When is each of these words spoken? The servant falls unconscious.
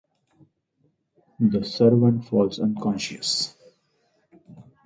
The 1.39 1.63
servant 1.63 2.25
falls 2.25 2.57
unconscious. 2.59 3.55